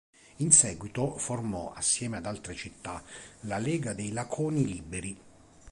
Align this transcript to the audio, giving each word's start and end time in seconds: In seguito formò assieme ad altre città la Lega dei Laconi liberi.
In 0.37 0.51
seguito 0.51 1.15
formò 1.19 1.73
assieme 1.73 2.17
ad 2.17 2.25
altre 2.25 2.55
città 2.55 3.03
la 3.41 3.59
Lega 3.59 3.93
dei 3.93 4.11
Laconi 4.11 4.65
liberi. 4.65 5.15